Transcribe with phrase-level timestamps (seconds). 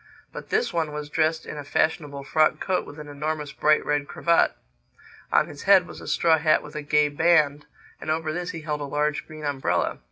[0.33, 4.07] But this one was dressed in a fashionable frock coat with an enormous bright red
[4.07, 4.55] cravat.
[5.31, 7.67] On his head was a straw hat with a gay band;
[8.01, 9.99] and over this he held a large green umbrella.